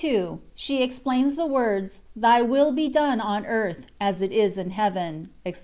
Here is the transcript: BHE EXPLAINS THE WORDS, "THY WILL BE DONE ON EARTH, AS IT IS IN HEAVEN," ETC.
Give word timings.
BHE 0.55 0.81
EXPLAINS 0.81 1.35
THE 1.35 1.45
WORDS, 1.45 2.01
"THY 2.15 2.41
WILL 2.41 2.71
BE 2.71 2.89
DONE 2.89 3.19
ON 3.21 3.45
EARTH, 3.45 3.85
AS 3.99 4.23
IT 4.23 4.31
IS 4.31 4.57
IN 4.57 4.71
HEAVEN," 4.71 5.29
ETC. 5.45 5.57